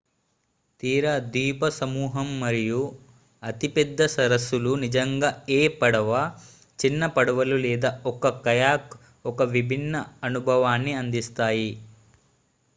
తీర 0.83 1.03
ద్వీపసమూహం 1.25 2.29
మరియు 2.39 2.79
అతిపెద్ద 3.43 4.07
సరస్సులు 4.13 4.71
నిజంగా 4.83 5.29
ఏ 5.51 5.69
పడవ 5.77 6.09
చిన్న 6.79 7.11
పడవలు 7.15 7.59
లేదా 7.65 7.91
ఒక 8.11 8.33
కయాక్ 8.43 8.95
ఒక 9.25 9.49
విభిన్న 9.53 9.95
అనుభవాన్ని 10.23 10.95
అందిస్తాయి 11.01 11.71